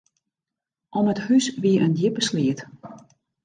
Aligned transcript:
Om 0.99 1.07
it 1.13 1.23
hús 1.25 1.45
wie 1.61 1.81
in 1.85 1.95
djippe 1.97 2.21
sleat. 2.29 2.59